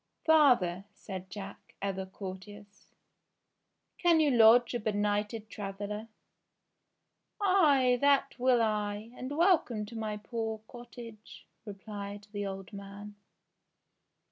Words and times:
''Father," 0.27 0.85
said 0.95 1.29
Jack, 1.29 1.75
ever 1.79 2.07
courteous, 2.07 2.95
"can 3.99 4.19
you 4.19 4.31
lodge 4.31 4.73
a 4.73 4.79
benighted 4.79 5.47
traveller?" 5.47 6.07
"Ay, 7.41 7.99
that 8.01 8.39
will 8.39 8.63
I, 8.63 9.11
and 9.15 9.37
welcome 9.37 9.85
to 9.85 9.95
my 9.95 10.17
poor 10.17 10.57
cottage,'* 10.67 11.45
re 11.65 11.73
plied 11.75 12.25
the 12.31 12.47
old 12.47 12.73
man. 12.73 13.13